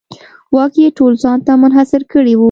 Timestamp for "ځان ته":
1.23-1.51